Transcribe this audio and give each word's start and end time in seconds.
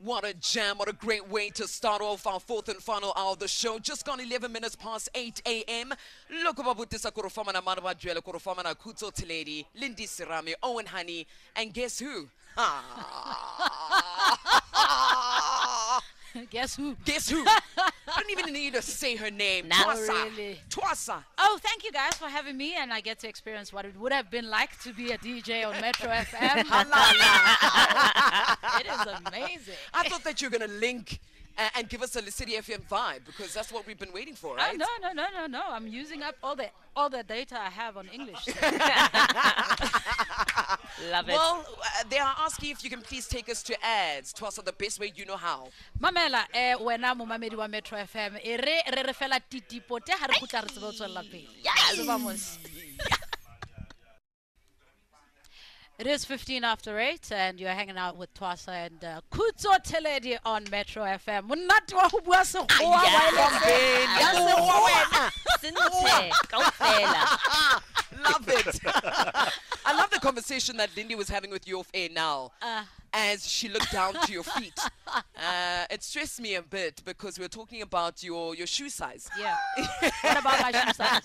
What 0.00 0.24
a 0.24 0.32
jam, 0.34 0.78
what 0.78 0.88
a 0.88 0.92
great 0.92 1.28
way 1.28 1.50
to 1.50 1.66
start 1.66 2.00
off 2.00 2.24
our 2.24 2.38
fourth 2.38 2.68
and 2.68 2.80
final 2.80 3.12
hour 3.16 3.32
of 3.32 3.40
the 3.40 3.48
show. 3.48 3.80
Just 3.80 4.06
gone 4.06 4.20
11 4.20 4.52
minutes 4.52 4.76
past 4.76 5.08
8 5.12 5.42
a.m. 5.44 5.92
Look 6.44 6.58
babutisa 6.58 7.10
kurufama 7.10 7.52
na 7.52 7.60
mana 7.60 7.80
bajwele 7.80 8.20
kurufama 8.20 8.62
na 8.62 8.74
Khutso 8.74 9.10
Theledi, 9.12 9.64
Lindy 9.74 10.06
Sirame, 10.06 10.54
Owen 10.62 10.86
Hannie, 10.86 11.26
and 11.56 11.74
guess 11.74 11.98
who? 11.98 12.28
Guess 16.50 16.76
who? 16.76 16.96
guess 17.04 17.28
who? 17.28 17.44
I 17.46 17.60
don't 18.06 18.30
even 18.30 18.52
need 18.52 18.74
to 18.74 18.82
say 18.82 19.16
her 19.16 19.30
name. 19.30 19.68
Not 19.68 19.96
Twasa. 19.96 20.08
really. 20.08 20.60
Twasa. 20.70 21.24
Oh, 21.50 21.58
thank 21.62 21.82
you 21.82 21.90
guys 21.90 22.12
for 22.12 22.26
having 22.28 22.58
me, 22.58 22.74
and 22.74 22.92
I 22.92 23.00
get 23.00 23.20
to 23.20 23.28
experience 23.28 23.72
what 23.72 23.86
it 23.86 23.98
would 23.98 24.12
have 24.12 24.30
been 24.30 24.50
like 24.50 24.78
to 24.82 24.92
be 24.92 25.12
a 25.12 25.18
DJ 25.18 25.66
on 25.66 25.80
Metro 25.80 26.10
FM. 26.10 26.58
it 28.80 28.86
is 28.86 29.00
amazing. 29.26 29.74
I 29.94 30.06
thought 30.10 30.24
that 30.24 30.42
you 30.42 30.50
were 30.50 30.58
going 30.58 30.68
to 30.70 30.76
link 30.76 31.20
uh, 31.56 31.70
and 31.74 31.88
give 31.88 32.02
us 32.02 32.16
a 32.16 32.20
Lesedi 32.20 32.58
FM 32.58 32.86
vibe 32.86 33.24
because 33.24 33.54
that's 33.54 33.72
what 33.72 33.86
we've 33.86 33.98
been 33.98 34.12
waiting 34.12 34.34
for, 34.34 34.56
right? 34.56 34.74
Oh, 34.74 34.76
no, 34.76 34.86
no, 35.08 35.14
no, 35.22 35.40
no, 35.40 35.46
no. 35.46 35.62
I'm 35.70 35.86
using 35.86 36.22
up 36.22 36.34
all 36.42 36.54
the 36.54 36.66
all 36.94 37.08
the 37.08 37.22
data 37.22 37.58
I 37.58 37.70
have 37.70 37.96
on 37.96 38.08
English. 38.08 38.44
Love 41.10 41.28
it. 41.28 41.32
Well, 41.32 41.64
uh, 41.68 42.04
they 42.10 42.18
are 42.18 42.34
asking 42.40 42.70
if 42.70 42.82
you 42.82 42.90
can 42.90 43.02
please 43.02 43.26
take 43.28 43.48
us 43.48 43.62
to 43.64 43.76
ads. 43.84 44.32
Twasa, 44.32 44.64
the 44.64 44.72
best 44.72 44.98
way 44.98 45.12
you 45.14 45.24
know 45.24 45.36
how. 45.36 45.68
mamela 46.00 46.44
eh 46.52 46.74
wena 46.76 47.14
momamedi 47.14 47.56
wa 47.56 47.68
metro 47.68 47.98
fm 47.98 48.36
e 48.42 48.56
re 48.56 48.82
re 48.92 49.02
re 49.02 49.12
fela 49.12 49.40
titipote 49.50 50.10
ha 50.10 50.26
re 50.26 50.34
khutla 50.34 50.62
re 50.62 50.68
tsebe 50.68 50.86
ho 50.86 50.92
tswella 50.92 51.22
pele 51.30 51.46
Tseba 51.94 52.18
mos. 52.20 52.58
It 56.00 56.06
is 56.06 56.24
15 56.24 56.62
after 56.62 56.96
8, 56.96 57.32
and 57.32 57.58
you're 57.58 57.70
hanging 57.72 57.96
out 57.96 58.16
with 58.16 58.32
Twasa 58.32 58.86
and 58.86 59.02
uh, 59.02 59.20
Khutso 59.32 59.76
Theledi 59.84 60.38
on 60.44 60.62
Metro 60.70 61.02
FM. 61.02 61.48
Monate 61.48 61.92
wa 61.92 62.08
ho 62.08 62.20
bua 62.20 62.36
sekgowa, 62.44 63.02
wireless. 63.02 63.64
Ya 64.20 64.30
sekgowa. 64.46 65.30
Sentle, 65.58 66.30
kaofela. 66.46 67.82
love 68.24 68.48
it. 68.48 68.80
I 70.28 70.30
love 70.30 70.34
the 70.34 70.42
conversation 70.42 70.76
that 70.76 70.90
Lindy 70.94 71.14
was 71.14 71.28
having 71.30 71.50
with 71.50 71.66
you 71.66 71.78
off 71.80 71.88
air 71.94 72.10
now. 72.12 72.52
Uh. 72.60 72.82
as 73.14 73.48
she 73.48 73.70
looked 73.70 73.90
down 73.90 74.12
to 74.12 74.30
your 74.32 74.42
feet. 74.58 74.78
Uh, 75.06 75.86
it 75.90 76.02
stressed 76.02 76.38
me 76.42 76.56
a 76.56 76.60
bit 76.62 77.00
because 77.06 77.38
we 77.38 77.44
were 77.46 77.48
talking 77.48 77.80
about 77.80 78.22
your, 78.22 78.54
your 78.54 78.66
shoe 78.66 78.90
size. 78.90 79.30
Yeah. 79.40 79.56
what 80.20 80.38
about 80.38 80.60
my 80.60 80.70
shoe 80.70 80.92
size? 80.92 81.22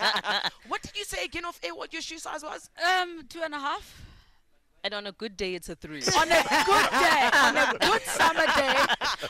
What 0.70 0.82
did 0.82 0.96
you 0.96 1.04
say 1.04 1.26
again 1.26 1.44
off 1.44 1.60
air 1.62 1.76
what 1.76 1.92
your 1.92 2.02
shoe 2.02 2.18
size 2.20 2.44
was? 2.44 2.70
Um, 2.82 3.24
two 3.28 3.42
and 3.44 3.54
a 3.54 3.60
half. 3.60 4.02
And 4.86 4.94
on 4.94 5.08
a 5.08 5.12
good 5.12 5.36
day, 5.38 5.56
it's 5.56 5.68
a 5.70 5.76
three. 5.76 6.02
On 6.18 6.28
a 6.32 6.44
good 6.66 6.90
day, 6.92 7.30
on 7.34 7.58
a 7.58 7.78
good 7.82 8.02
summer 8.04 8.46
day, 8.56 8.76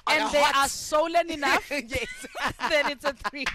On 0.07 0.17
and 0.17 0.29
a 0.29 0.31
they 0.31 0.41
hot- 0.41 0.55
are 0.65 0.69
swollen 0.69 1.31
enough, 1.31 1.69
yes. 1.71 2.27
then 2.69 2.89
it's 2.91 3.05
a 3.05 3.13
three. 3.13 3.45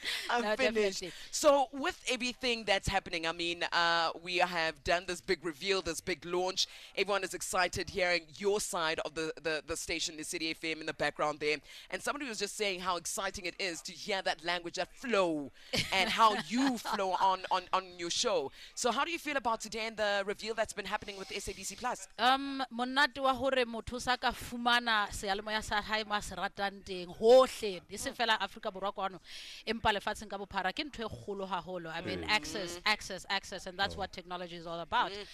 I'm 0.30 0.42
No, 0.42 0.56
finished. 0.56 1.00
definitely. 1.00 1.12
So, 1.30 1.66
with 1.72 2.00
everything 2.08 2.64
that's 2.64 2.88
happening, 2.88 3.26
I 3.26 3.32
mean, 3.32 3.62
uh, 3.72 4.10
we 4.22 4.38
have 4.38 4.82
done 4.84 5.04
this 5.06 5.20
big 5.20 5.44
reveal, 5.44 5.82
this 5.82 6.00
big 6.00 6.24
launch. 6.24 6.66
Everyone 6.96 7.24
is 7.24 7.34
excited 7.34 7.90
hearing 7.90 8.22
your 8.36 8.60
side 8.60 9.00
of 9.04 9.14
the, 9.14 9.32
the, 9.42 9.62
the 9.66 9.76
station, 9.76 10.16
Lesedi 10.16 10.54
FM 10.56 10.80
in 10.80 10.86
the 10.86 10.92
background 10.94 11.40
there. 11.40 11.56
And 11.90 12.02
somebody 12.02 12.28
was 12.28 12.38
just 12.38 12.56
saying 12.56 12.80
how 12.80 12.96
exciting 12.96 13.44
it 13.46 13.54
is 13.58 13.80
to 13.82 13.92
hear 13.92 14.22
that 14.22 14.44
language, 14.44 14.74
that 14.76 14.92
flow, 14.94 15.50
and 15.92 16.08
how 16.10 16.36
you 16.48 16.78
flow 16.78 17.12
on, 17.20 17.40
on, 17.50 17.62
on 17.72 17.84
your 17.98 18.10
show. 18.10 18.50
So, 18.74 18.90
how 18.92 19.04
do 19.04 19.10
you 19.10 19.18
feel 19.18 19.36
about 19.36 19.60
today 19.60 19.86
and 19.86 19.96
the 19.96 20.22
reveal 20.26 20.54
that's 20.54 20.72
been 20.72 20.86
happening 20.86 21.16
with 21.18 21.28
SABC 21.28 21.76
Plus? 21.78 22.08
um 22.18 22.62
monate 22.72 23.18
wa 23.20 23.32
hore 23.34 23.64
motho 23.64 24.00
sa 24.00 24.16
ka 24.16 24.30
fumana 24.32 25.06
seyalemoya 25.10 25.62
sa 25.62 25.80
hae 25.80 26.04
ma 26.04 26.20
se 26.20 26.34
ratang 26.34 26.82
teng 26.84 27.06
hohle 27.18 27.80
di 27.88 27.96
se 27.96 28.10
fela 28.10 28.38
afrika 28.40 28.70
borwa 28.70 28.92
kwano 28.92 29.18
empa 29.66 29.87
lefatsheng 29.92 30.28
ka 30.28 30.38
bophara 30.38 30.72
ke 30.72 30.84
ntho 30.84 31.06
e 31.06 31.08
kgolo 31.08 31.46
haholo. 31.46 31.90
I 31.90 32.00
mean 32.02 32.20
mm. 32.20 32.28
access 32.28 32.80
access 32.86 33.26
access 33.28 33.66
and 33.66 33.78
that's 33.78 33.94
oh. 33.94 33.98
what 33.98 34.12
technology 34.12 34.56
is 34.56 34.66
all 34.66 34.80
about 34.80 35.12
mm. 35.12 35.26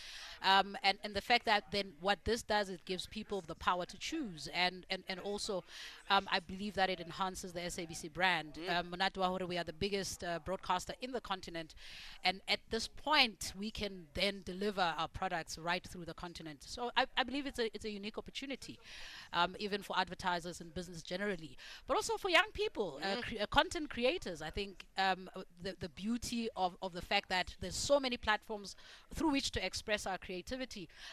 Um, 0.44 0.76
and, 0.82 0.98
and 1.02 1.14
the 1.14 1.20
fact 1.20 1.44
that 1.46 1.64
then 1.72 1.92
what 2.00 2.18
this 2.24 2.42
does 2.42 2.68
it 2.68 2.84
gives 2.84 3.06
people 3.06 3.42
the 3.46 3.54
power 3.54 3.84
to 3.86 3.98
choose 3.98 4.48
and 4.54 4.86
and, 4.90 5.02
and 5.08 5.20
also 5.20 5.64
um, 6.10 6.28
I 6.30 6.40
believe 6.40 6.74
that 6.74 6.90
it 6.90 7.00
enhances 7.00 7.52
the 7.52 7.60
SABC 7.60 8.12
brand. 8.12 8.58
Um, 8.68 8.90
Monate 8.90 9.16
wa 9.16 9.36
we 9.46 9.56
are 9.56 9.64
the 9.64 9.72
biggest 9.72 10.22
uh, 10.22 10.38
broadcaster 10.44 10.94
in 11.00 11.12
the 11.12 11.20
continent, 11.20 11.74
and 12.22 12.40
at 12.48 12.60
this 12.70 12.88
point 12.88 13.52
we 13.58 13.70
can 13.70 14.06
then 14.14 14.42
deliver 14.44 14.94
our 14.98 15.08
products 15.08 15.58
right 15.58 15.82
through 15.82 16.04
the 16.04 16.14
continent. 16.14 16.58
So 16.60 16.90
I, 16.96 17.06
I 17.16 17.22
believe 17.24 17.46
it's 17.46 17.58
a 17.58 17.74
it's 17.74 17.84
a 17.84 17.90
unique 17.90 18.18
opportunity, 18.18 18.78
um, 19.32 19.56
even 19.58 19.82
for 19.82 19.98
advertisers 19.98 20.60
and 20.60 20.74
business 20.74 21.02
generally, 21.02 21.56
but 21.86 21.96
also 21.96 22.16
for 22.16 22.28
young 22.28 22.50
people, 22.52 23.00
uh, 23.02 23.20
cre- 23.22 23.42
uh, 23.42 23.46
content 23.46 23.88
creators. 23.90 24.42
I 24.42 24.50
think 24.50 24.84
um, 24.98 25.30
uh, 25.34 25.42
the 25.62 25.74
the 25.80 25.88
beauty 25.88 26.48
of, 26.56 26.76
of 26.82 26.92
the 26.92 27.02
fact 27.02 27.28
that 27.30 27.54
there's 27.60 27.76
so 27.76 27.98
many 27.98 28.16
platforms 28.16 28.76
through 29.14 29.30
which 29.30 29.50
to 29.52 29.64
express 29.64 30.06
our 30.06 30.18
creativity. 30.18 30.33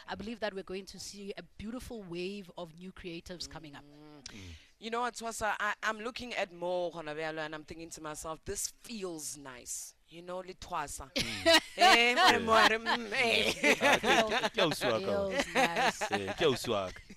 I 0.08 0.14
believe 0.16 0.40
that 0.40 0.54
we're 0.54 0.62
going 0.62 0.86
to 0.86 0.98
see 0.98 1.32
a 1.36 1.42
beautiful 1.58 2.02
wave 2.08 2.50
of 2.56 2.72
new 2.78 2.92
creatives 2.92 3.48
coming 3.48 3.74
up. 3.76 3.84
You 4.78 4.90
know 4.90 5.00
what, 5.02 5.14
Twasa? 5.14 5.52
I, 5.60 5.74
I'm 5.84 6.00
looking 6.00 6.34
at 6.34 6.52
Mo 6.52 6.90
Honavialo 6.90 7.38
and 7.38 7.54
I'm 7.54 7.62
thinking 7.62 7.88
to 7.90 8.02
myself, 8.02 8.40
this 8.44 8.72
feels 8.82 9.36
nice. 9.36 9.94
You 10.08 10.22
know, 10.22 10.38
le 10.38 10.54
Twasa. 10.54 11.08
Eh, 11.74 12.14
more, 12.14 12.38
more, 12.40 12.78
mm, 12.78 13.12
eh. 13.16 13.52
ke 14.50 14.58
a 14.58 14.66
usiwa 14.68 15.00
ka 15.00 15.12
Feels 15.24 15.46
nice. 15.54 16.02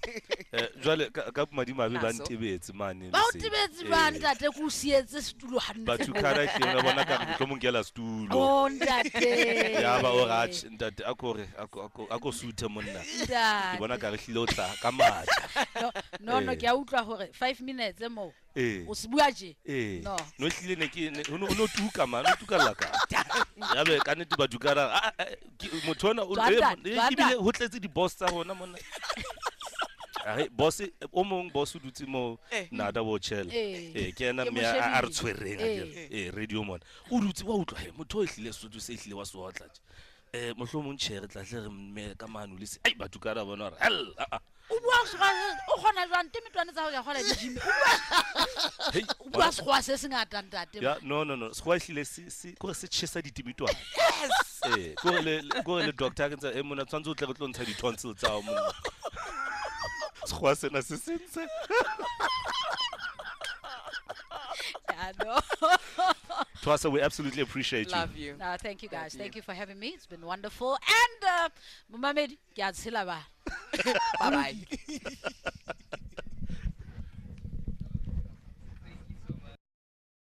Eh, 0.56 0.70
jwale 0.84 1.10
ka 1.12 1.46
bomadimabe 1.46 2.00
ba 2.00 2.14
ntebetse 2.14 2.72
mane 2.74 3.12
ba 3.12 3.20
ko 3.28 4.62
eh. 4.62 4.64
o 4.64 4.70
sietse 4.70 5.20
setulo 5.22 5.60
gantlebatho 5.60 6.14
correct 6.14 6.60
yona 6.60 6.82
bona 6.82 7.04
kare 7.04 7.26
re 7.26 7.34
tlo 7.36 7.48
monkela 7.48 7.84
setulo. 7.84 8.32
O 8.32 8.70
ntate. 8.70 9.82
Ya 9.84 10.00
ba 10.02 10.10
o 10.16 10.24
rach 10.26 10.64
ntate 10.72 11.04
a 11.04 11.14
kore 11.14 11.44
a 11.58 12.18
ko 12.20 12.32
suthe 12.32 12.68
monna. 12.72 13.02
Ke 13.28 13.80
bona 13.80 13.98
kare 13.98 14.16
re 14.16 14.38
o 14.40 14.46
tla 14.46 14.70
ka 14.80 14.92
maatla 14.92 15.92
no 16.22 16.40
eh. 16.40 16.56
ke 16.56 16.68
a 16.68 16.76
utlwa 16.76 17.04
gore 17.06 17.28
five 17.34 17.60
minutes 17.62 18.02
e 18.02 18.08
mo 18.08 18.32
o 18.88 18.94
se 18.96 19.08
bua 19.08 19.28
je 19.32 19.56
no. 20.04 20.16
No 20.40 20.48
hlile 20.48 20.76
ne 20.80 20.88
ke 20.88 21.12
o 21.32 21.68
tuka 21.68 22.08
ma 22.08 22.22
no 22.22 22.30
tuka 22.40 22.58
la 22.58 22.74
ka 22.74 22.88
ya 23.76 23.84
be 23.84 24.00
ka 24.00 24.16
motho 25.86 26.10
ona 26.10 26.24
e 26.24 26.96
ebile 27.12 27.52
tletse 27.52 27.80
di-boss 27.80 28.16
tsa 28.16 28.28
rona 28.28 28.54
monna 28.54 28.78
boss 30.52 30.82
o 31.14 31.24
mong 31.24 31.52
boss 31.54 31.76
o 31.76 31.80
dutse 31.80 32.06
mo 32.08 32.40
Eh. 32.52 32.68
nada 32.72 33.02
wo 33.04 33.18
chela 33.20 33.52
Eh, 33.54 33.92
ee 33.96 34.12
ke 34.12 34.30
ena 34.30 34.46
mme 34.46 34.66
a 34.66 34.98
a 34.98 35.02
re 35.02 35.10
tshwereng 35.10 35.60
a 35.62 35.66
akere. 35.66 36.08
ee 36.12 36.32
radio 36.32 36.64
mona. 36.64 36.84
O 37.12 37.20
dutse 37.22 37.44
wa 37.46 37.56
utlwa 37.56 37.80
he 37.80 37.92
motho 37.92 38.20
o 38.20 38.26
hlile 38.26 38.54
sotho 38.54 38.80
se 38.80 38.94
hlile 38.98 39.14
wa 39.16 39.26
se 39.26 39.38
otla 39.38 39.68
tje. 39.70 39.82
Um 40.34 40.58
motlho 40.58 40.82
mong 40.82 40.98
tšhe 40.98 41.20
re 41.22 41.28
tlatle 41.28 41.62
re 41.64 41.70
mme 41.70 42.16
ka 42.18 42.28
manu 42.28 42.58
le 42.58 42.66
se 42.66 42.80
ai 42.84 42.96
batho 42.96 43.20
ka 43.20 43.34
ra 43.34 43.46
bona 43.46 43.70
re 43.70 43.78
hell 43.80 44.14
a 44.18 44.26
a 44.36 44.40
o 44.70 44.80
bua 44.82 44.98
o 45.70 45.82
gona 45.82 46.08
jwang? 46.10 46.32
Te 46.34 46.40
metwane 46.42 46.74
tsa 46.74 46.82
go 46.82 46.90
ya 46.90 47.04
kgona 47.04 47.22
di-gym. 47.22 47.56
Hei, 48.94 49.04
o 49.22 49.30
bua 49.30 49.52
sekgowa 49.54 49.82
se 49.84 49.96
se 49.98 50.08
ngata 50.10 50.42
ntate. 50.42 50.82
Ya 50.82 50.98
no 51.04 51.24
no 51.24 51.36
no. 51.36 51.50
Sekgowa 51.54 51.80
se- 51.80 52.56
kore 52.58 52.74
se 52.74 52.88
tšhesa 52.88 53.22
ditimitwana 53.22 53.78
ee 54.76 54.96
kore 54.96 55.22
le 55.22 55.92
doctor 55.94 56.26
a 56.26 56.30
ke 56.30 56.36
ntse 56.36 56.50
e 56.58 56.62
mona 56.66 56.84
tshwanetse 56.86 57.10
o 57.10 57.14
tle 57.14 57.28
re 57.28 57.34
tlo 57.38 57.48
ntsha 57.48 57.64
di-tonsil 57.66 58.16
tsa 58.18 58.42
monna 58.42 58.74
sekgowa 60.26 60.56
sena 60.56 60.82
se 60.82 60.98
sentse 60.98 61.48
Yeah, 64.90 65.12
no. 65.24 65.40
Twasa, 66.62 66.90
we 66.92 67.02
absolutely 67.02 67.42
appreciate 67.42 67.88
you 67.88 67.92
Love 67.96 68.16
you. 68.16 68.36
No, 68.40 68.56
thank 68.58 68.82
you 68.82 68.90
guys. 68.90 69.14
you. 69.14 69.20
Thank 69.20 69.36
you 69.36 69.42
for 69.42 69.54
having 69.54 69.78
me. 69.78 69.90
It's 69.90 70.06
been 70.06 70.26
wonderful. 70.26 70.74
And 70.74 71.30
uh, 71.30 71.50
Momamedi, 71.92 72.38
ke 72.56 72.60
a 72.60 72.72
tshela 72.72 73.06
bana. 73.06 73.26
Bye 74.20 74.30
bye. 74.32 74.56